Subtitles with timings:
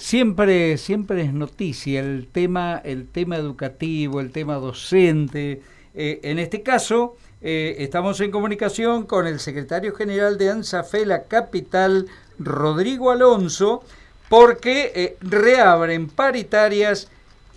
[0.00, 5.62] siempre, siempre es noticia el tema, el tema educativo, el tema docente.
[5.94, 11.24] Eh, en este caso, eh, estamos en comunicación con el secretario general de ANSAFE, la
[11.24, 12.06] capital,
[12.38, 13.84] Rodrigo Alonso,
[14.28, 17.08] porque eh, reabren paritarias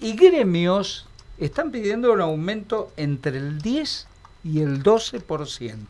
[0.01, 1.07] y gremios
[1.37, 4.07] están pidiendo un aumento entre el 10
[4.43, 5.85] y el 12%.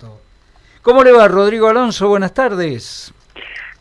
[0.83, 2.09] ¿Cómo le va, Rodrigo Alonso?
[2.09, 3.13] Buenas tardes.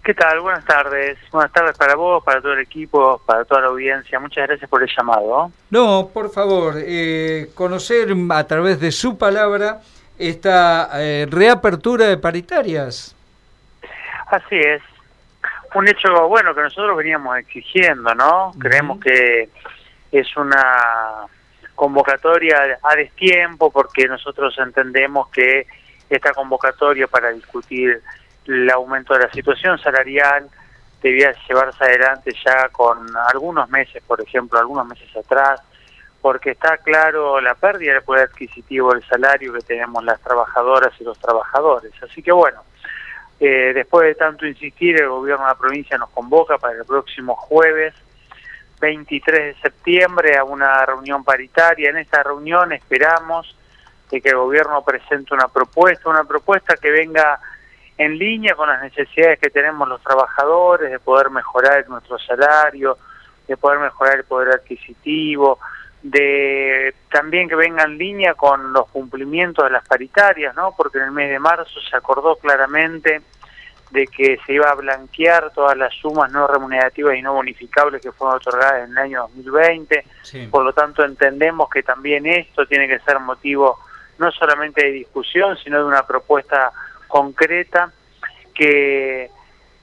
[0.02, 0.40] ¿Qué tal?
[0.40, 1.16] Buenas tardes.
[1.30, 4.18] Buenas tardes para vos, para todo el equipo, para toda la audiencia.
[4.18, 5.52] Muchas gracias por el llamado.
[5.70, 9.80] No, por favor, eh, conocer a través de su palabra
[10.18, 13.14] esta eh, reapertura de paritarias.
[14.26, 14.82] Así es.
[15.74, 18.52] Un hecho, bueno, que nosotros veníamos exigiendo, ¿no?
[18.58, 19.50] Creemos que
[20.10, 21.26] es una
[21.76, 25.68] convocatoria a destiempo porque nosotros entendemos que
[26.10, 28.02] esta convocatoria para discutir
[28.46, 30.48] el aumento de la situación salarial
[31.02, 35.60] debía llevarse adelante ya con algunos meses, por ejemplo, algunos meses atrás,
[36.20, 41.04] porque está claro la pérdida del poder adquisitivo del salario que tenemos las trabajadoras y
[41.04, 41.92] los trabajadores.
[42.02, 42.62] Así que bueno,
[43.40, 47.34] eh, después de tanto insistir, el gobierno de la provincia nos convoca para el próximo
[47.34, 47.92] jueves
[48.80, 51.90] 23 de septiembre a una reunión paritaria.
[51.90, 53.56] En esta reunión esperamos
[54.10, 57.40] de que el gobierno presente una propuesta, una propuesta que venga
[58.04, 62.96] en línea con las necesidades que tenemos los trabajadores, de poder mejorar nuestro salario,
[63.46, 65.58] de poder mejorar el poder adquisitivo,
[66.02, 70.74] de también que venga en línea con los cumplimientos de las paritarias, ¿no?
[70.76, 73.22] Porque en el mes de marzo se acordó claramente
[73.90, 78.10] de que se iba a blanquear todas las sumas no remunerativas y no bonificables que
[78.10, 80.04] fueron otorgadas en el año 2020.
[80.50, 83.78] Por lo tanto, entendemos que también esto tiene que ser motivo
[84.18, 86.72] no solamente de discusión, sino de una propuesta
[87.12, 87.92] concreta
[88.54, 89.30] que,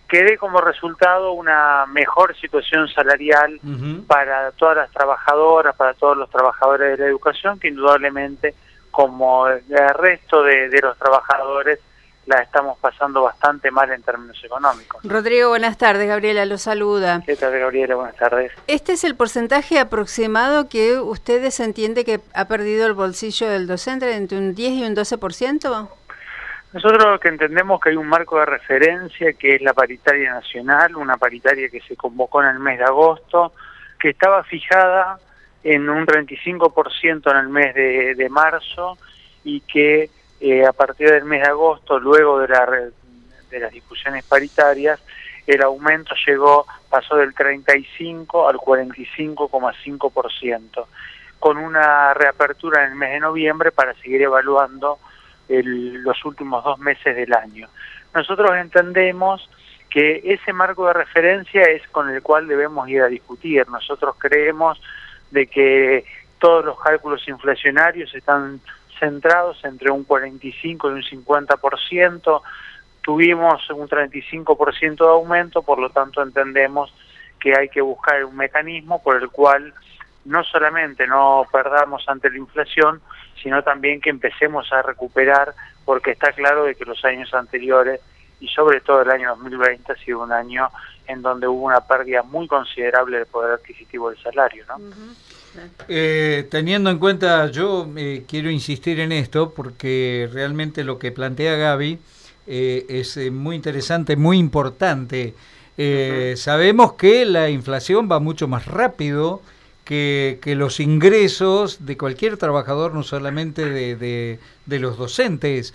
[0.07, 3.59] que dé como resultado una mejor situación salarial
[4.07, 8.55] para todas las trabajadoras, para todos los trabajadores de la educación, que indudablemente,
[8.89, 9.61] como el
[9.93, 11.77] resto de, de los trabajadores,
[12.25, 15.03] la estamos pasando bastante mal en términos económicos.
[15.03, 16.07] Rodrigo, buenas tardes.
[16.07, 17.21] Gabriela lo saluda.
[17.23, 17.93] ¿Qué tal, Gabriela?
[17.93, 18.51] Buenas tardes.
[18.65, 24.15] ¿Este es el porcentaje aproximado que ustedes entiende que ha perdido el bolsillo del docente
[24.15, 25.89] entre un 10 y un 12%?
[26.71, 31.17] Nosotros que entendemos que hay un marco de referencia que es la paritaria nacional, una
[31.17, 33.53] paritaria que se convocó en el mes de agosto,
[33.99, 35.17] que estaba fijada
[35.63, 38.99] en un 35% en el mes de, de marzo
[39.43, 42.69] y que eh, a partir del mes de agosto, luego de, la,
[43.49, 45.01] de las discusiones paritarias,
[45.47, 50.85] el aumento llegó, pasó del 35 al 45,5%,
[51.39, 54.99] con una reapertura en el mes de noviembre para seguir evaluando
[55.49, 57.67] los últimos dos meses del año.
[58.13, 59.49] Nosotros entendemos
[59.89, 63.67] que ese marco de referencia es con el cual debemos ir a discutir.
[63.67, 64.79] Nosotros creemos
[65.31, 66.05] de que
[66.37, 68.61] todos los cálculos inflacionarios están
[68.99, 72.41] centrados entre un 45 y un 50%,
[73.01, 76.93] tuvimos un 35% de aumento, por lo tanto entendemos
[77.39, 79.73] que hay que buscar un mecanismo por el cual
[80.29, 83.01] no solamente no perdamos ante la inflación,
[83.41, 87.99] sino también que empecemos a recuperar, porque está claro de que los años anteriores
[88.39, 90.69] y sobre todo el año 2020 ha sido un año
[91.07, 94.77] en donde hubo una pérdida muy considerable del poder adquisitivo del salario, ¿no?
[95.87, 101.55] Eh, teniendo en cuenta, yo eh, quiero insistir en esto porque realmente lo que plantea
[101.55, 101.97] Gaby
[102.45, 105.33] eh, es muy interesante, muy importante.
[106.35, 109.41] Sabemos que la inflación va mucho más rápido
[109.89, 113.95] que, los ingresos de cualquier trabajador, no solamente de,
[114.65, 115.73] de, los docentes.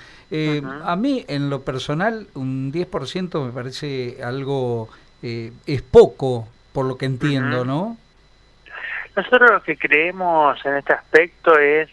[0.84, 4.88] A mí, en lo personal, un 10% me parece algo,
[5.20, 7.96] es poco, por lo que entiendo, ¿no?
[9.16, 11.88] Nosotros lo que creemos en este aspecto es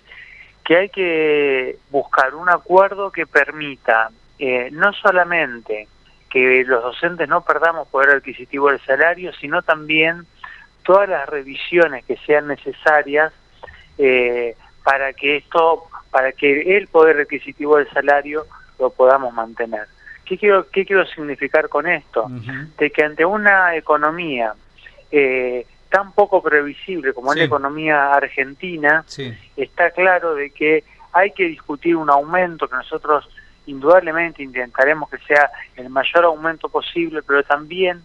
[0.64, 5.88] que hay que buscar un acuerdo que permita eh, no solamente
[6.30, 10.26] que los docentes no perdamos poder adquisitivo del salario, sino también
[10.84, 13.34] todas las revisiones que sean necesarias
[13.98, 18.46] eh, para que esto, para que el poder adquisitivo del salario
[18.80, 19.88] lo podamos mantener.
[20.26, 22.28] ¿Qué quiero, qué quiero significar con esto?
[22.78, 24.54] De que ante una economía
[25.12, 29.04] eh, tan poco previsible como es la economía argentina,
[29.58, 33.30] está claro de que hay que discutir un aumento que nosotros
[33.66, 38.02] indudablemente intentaremos que sea el mayor aumento posible, pero también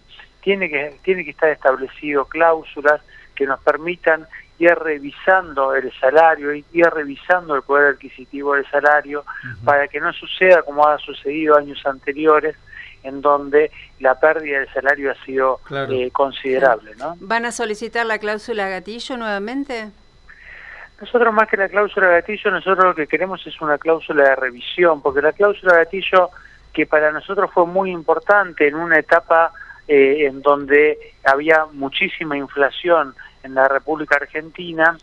[0.47, 3.01] tiene que, tiene que estar establecido cláusulas
[3.35, 4.29] que nos permitan
[4.61, 9.25] ir revisando el salario, ir revisando el poder adquisitivo del salario,
[9.65, 12.55] para que no suceda como ha sucedido años anteriores,
[13.03, 15.59] en donde la pérdida del salario ha sido
[15.91, 16.93] eh, considerable.
[16.97, 17.17] ¿no?
[17.19, 19.91] ¿Van a solicitar la cláusula gatillo nuevamente?
[21.01, 25.03] Nosotros más que la cláusula gatillo, nosotros lo que queremos es una cláusula de revisión,
[25.03, 26.31] porque la cláusula gatillo
[26.73, 29.53] que para nosotros fue muy importante en una etapa
[29.89, 34.97] eh, en donde había muchísima inflación en la República Argentina,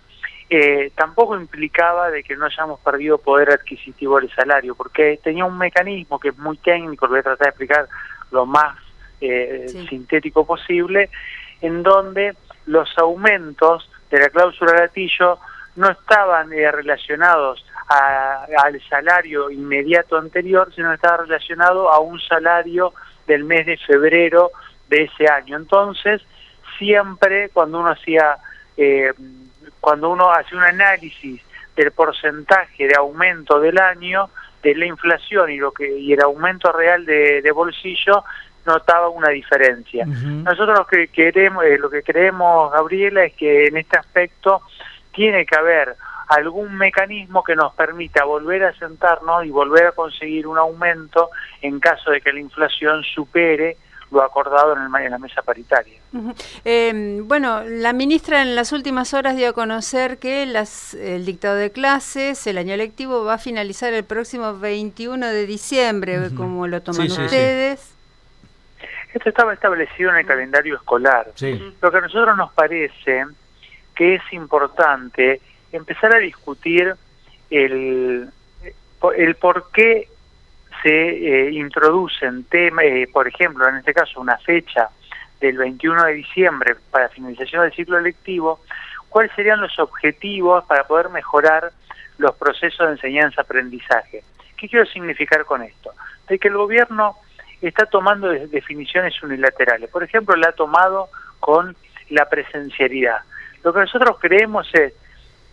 [0.50, 5.58] eh, tampoco implicaba de que no hayamos perdido poder adquisitivo del salario, porque tenía un
[5.58, 7.88] mecanismo que es muy técnico, lo voy a tratar de explicar
[8.32, 8.78] lo más
[9.22, 11.10] eh, sintético posible,
[11.62, 12.36] en donde
[12.66, 15.40] los aumentos de la cláusula gatillo
[15.76, 22.94] no estaban eh, relacionados al salario inmediato anterior, sino estaba relacionado a un salario
[23.28, 24.52] del mes de febrero
[24.94, 25.57] de ese año.
[25.57, 26.22] Entonces,
[26.78, 28.38] siempre cuando uno hacía,
[28.78, 29.12] eh,
[29.80, 31.42] cuando uno hace un análisis
[31.75, 34.30] del porcentaje de aumento del año,
[34.62, 38.24] de la inflación y lo que y el aumento real de, bolsillo,
[38.66, 40.06] notaba una diferencia.
[40.06, 44.62] Nosotros lo que queremos, eh, lo que creemos, Gabriela, es que en este aspecto
[45.12, 45.96] tiene que haber
[46.30, 51.30] algún mecanismo que nos permita volver a sentarnos y volver a conseguir un aumento
[51.62, 53.75] en caso de que la inflación supere
[54.19, 56.00] lo acordado en, el, en la mesa paritaria.
[56.63, 61.56] Em, bueno, la ministra en las últimas horas dio a conocer que las, el dictado
[61.56, 66.81] de clases, el año lectivo, va a finalizar el próximo 21 de diciembre, como lo
[66.81, 67.94] toman ustedes.
[69.13, 71.31] Esto estaba establecido en el calendario escolar.
[71.81, 73.25] Lo que a nosotros nos parece
[73.95, 75.39] que es importante
[75.71, 76.95] empezar a discutir
[77.50, 78.30] el,
[79.15, 80.07] el por qué
[80.84, 84.90] se eh, introducen temas, eh, por ejemplo, en este caso una fecha
[85.40, 88.60] del 21 de diciembre para finalización del ciclo electivo,
[89.10, 91.72] cuáles serían los objetivos para poder mejorar
[92.18, 94.24] los procesos de enseñanza-aprendizaje.
[94.58, 95.92] ¿Qué quiero significar con esto?
[96.28, 97.18] De que el gobierno
[97.62, 99.90] está tomando definiciones unilaterales.
[99.90, 101.10] Por ejemplo, la ha tomado
[101.40, 101.76] con
[102.10, 103.20] la presencialidad.
[103.64, 104.94] Lo que nosotros creemos es,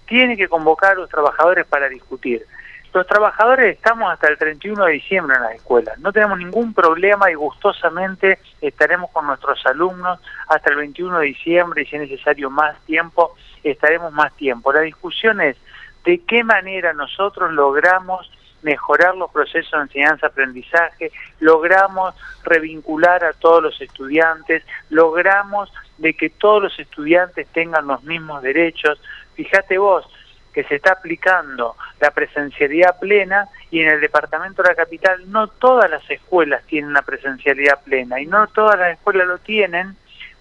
[0.06, 2.44] tiene que convocar a los trabajadores para discutir.
[2.92, 7.31] Los trabajadores estamos hasta el 31 de diciembre en las escuelas, no tenemos ningún problema
[7.31, 12.50] y gustosamente estaremos con nuestros alumnos hasta el 21 de diciembre y si es necesario
[12.50, 14.72] más tiempo, estaremos más tiempo.
[14.72, 15.56] La discusión es
[16.04, 18.28] de qué manera nosotros logramos
[18.62, 26.64] mejorar los procesos de enseñanza-aprendizaje, logramos revincular a todos los estudiantes, logramos de que todos
[26.64, 29.00] los estudiantes tengan los mismos derechos.
[29.34, 30.06] Fíjate vos
[30.52, 35.49] que se está aplicando la presencialidad plena y en el departamento de la capital no
[35.49, 39.97] todas las escuelas tienen la presencialidad plena y no todas las escuelas lo tienen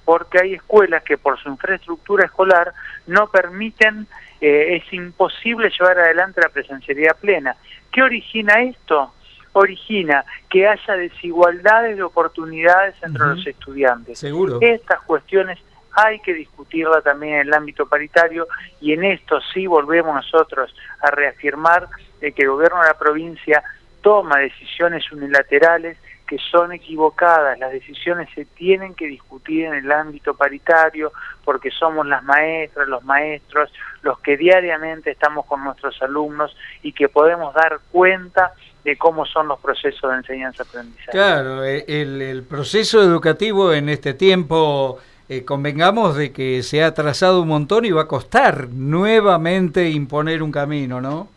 [0.09, 2.73] porque hay escuelas que por su infraestructura escolar
[3.05, 4.07] no permiten,
[4.41, 7.55] eh, es imposible llevar adelante la presencialidad plena.
[7.91, 9.13] ¿Qué origina esto?
[9.53, 14.17] Origina que haya desigualdades de oportunidades entre los estudiantes.
[14.17, 14.57] Seguro.
[14.61, 15.59] Estas cuestiones
[15.93, 18.47] hay que discutirla también en el ámbito paritario
[18.81, 21.87] y en esto sí volvemos nosotros a reafirmar
[22.19, 23.63] de que el gobierno de la provincia
[24.01, 25.97] toma decisiones unilaterales
[26.29, 27.57] que son equivocadas.
[27.57, 31.11] Las decisiones se tienen que discutir en el ámbito paritario
[31.43, 37.09] porque somos las maestras, los maestros, los que diariamente estamos con nuestros alumnos y que
[37.09, 38.53] podemos dar cuenta
[38.83, 41.11] de cómo son los procesos de enseñanza-aprendizaje.
[41.11, 46.87] Claro, eh, el, el, proceso educativo en este tiempo, eh, convengamos de que se ha
[46.87, 51.27] atrasado un montón y va a costar nuevamente imponer un camino, ¿no?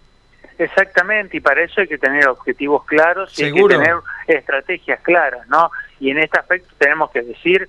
[0.56, 3.96] Exactamente, y para eso hay que tener objetivos claros y hay que tener
[4.26, 5.70] estrategias claras, ¿no?
[6.00, 7.68] Y en este aspecto tenemos que decir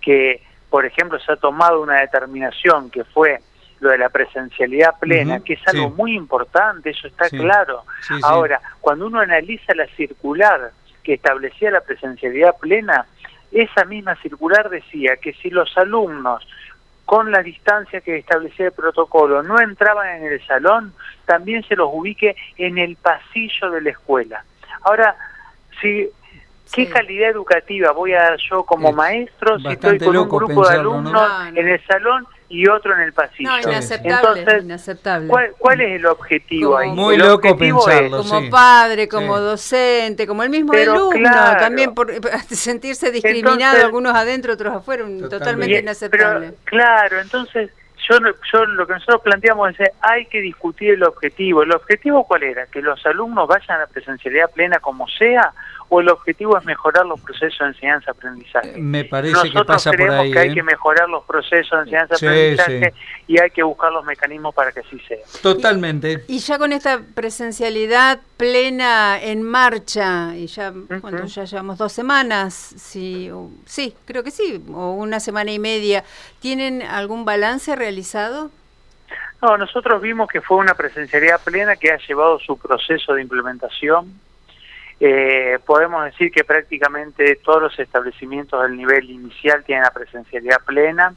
[0.00, 3.40] que, por ejemplo, se ha tomado una determinación que fue
[3.80, 7.82] lo de la presencialidad plena, que es algo muy importante, eso está claro.
[8.22, 10.70] Ahora, cuando uno analiza la circular
[11.02, 13.06] que establecía la presencialidad plena,
[13.52, 16.46] esa misma circular decía que si los alumnos
[17.04, 20.94] con la distancia que establecía el protocolo no entraban en el salón,
[21.26, 24.44] también se los ubique en el pasillo de la escuela.
[24.82, 25.16] Ahora,
[25.80, 26.08] si
[26.72, 30.76] ¿Qué calidad educativa voy a dar yo como maestro si estoy con un grupo de
[30.76, 33.48] alumnos en el salón y otro en el pasillo.
[33.48, 34.40] No, inaceptable.
[34.40, 35.28] Entonces, inaceptable.
[35.58, 36.90] ¿cuál, es el objetivo ahí?
[36.90, 38.18] Muy loco pensarlo.
[38.18, 42.12] como padre, como docente, como el mismo alumno, también por
[42.50, 46.52] sentirse discriminado, algunos adentro, otros afuera, totalmente inaceptable.
[46.64, 47.70] claro, entonces
[48.08, 48.18] yo,
[48.52, 51.62] yo lo que nosotros planteamos es hay que discutir el objetivo.
[51.62, 52.66] ¿El objetivo cuál era?
[52.66, 55.52] ¿Que los alumnos vayan a la presencialidad plena como sea?
[55.88, 58.78] O el objetivo es mejorar los procesos de enseñanza-aprendizaje.
[58.78, 60.32] Me parece que pasa por ahí.
[60.32, 60.54] que hay ¿eh?
[60.54, 62.94] que mejorar los procesos de enseñanza-aprendizaje
[63.26, 65.18] y hay que buscar los mecanismos para que así sea.
[65.42, 66.24] Totalmente.
[66.28, 72.54] Y, ya con esta presencialidad plena en marcha, y ya, cuando ya llevamos dos semanas,
[72.54, 73.30] sí,
[73.66, 76.04] sí, creo que sí, o una semana y media,
[76.40, 78.50] ¿tienen algún balance realizado?
[79.42, 84.12] No, nosotros vimos que fue una presencialidad plena que ha llevado su proceso de implementación.
[85.04, 91.12] Eh, podemos decir que prácticamente todos los establecimientos del nivel inicial tienen la presencialidad plena,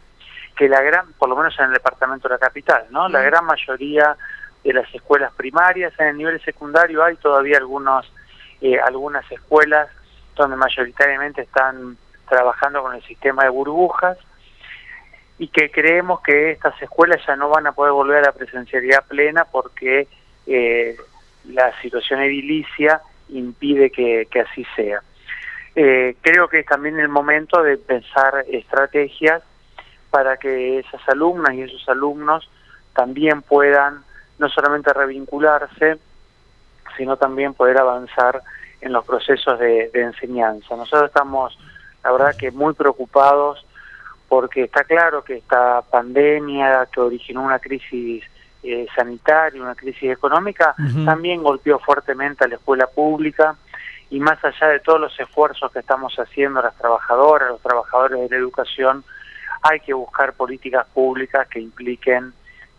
[0.57, 3.07] que la gran, por lo menos en el departamento de la capital, ¿no?
[3.09, 4.17] La gran mayoría
[4.63, 8.11] de las escuelas primarias, en el nivel secundario hay todavía algunos,
[8.59, 9.87] eh, algunas escuelas
[10.35, 11.95] donde mayoritariamente están
[12.27, 14.17] trabajando con el sistema de burbujas,
[15.37, 19.05] y que creemos que estas escuelas ya no van a poder volver a la presencialidad
[19.05, 20.07] plena porque
[20.47, 20.97] eh,
[21.43, 22.99] la situación edilicia
[23.29, 25.01] impide que, así sea.
[25.75, 29.43] Eh, creo que es también el momento de pensar estrategias
[30.09, 32.49] para que esas alumnas y esos alumnos
[32.93, 34.03] también puedan
[34.39, 35.97] no solamente revincularse,
[36.95, 38.41] sino también poder avanzar
[38.79, 40.75] en los procesos de enseñanza.
[40.75, 41.57] Nosotros estamos,
[42.03, 43.65] la verdad que muy preocupados
[44.27, 48.23] porque está claro que esta pandemia que originó una crisis
[48.65, 53.55] eh, sanitaria, una crisis económica, también golpeó fuertemente a la escuela pública
[54.09, 58.29] y más allá de todos los esfuerzos que estamos haciendo las trabajadoras, los trabajadores de
[58.29, 59.03] la educación,
[59.61, 62.33] hay que buscar políticas públicas que impliquen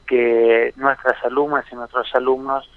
[0.06, 2.68] que nuestras alumnas y nuestros alumnos,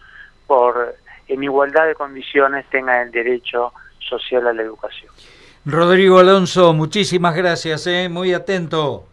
[0.48, 0.96] por
[1.28, 5.12] en igualdad de condiciones, tengan el derecho social a la educación.
[5.66, 8.10] Rodrigo Alonso, muchísimas gracias, ¿eh?
[8.10, 9.06] muy atento.